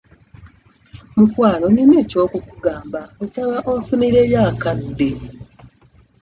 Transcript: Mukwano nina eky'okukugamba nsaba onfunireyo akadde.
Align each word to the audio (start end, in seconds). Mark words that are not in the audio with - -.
Mukwano 1.17 1.65
nina 1.75 1.95
eky'okukugamba 2.03 3.01
nsaba 3.23 3.57
onfunireyo 3.73 4.39
akadde. 4.49 5.09